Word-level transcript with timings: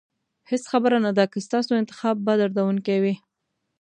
هېڅ 0.49 0.63
خبره 0.71 0.97
نه 1.05 1.11
ده 1.17 1.23
که 1.31 1.39
ستاسو 1.47 1.71
انتخاب 1.81 2.15
به 2.25 2.33
دردونکی 2.39 2.97
وي. 3.03 3.15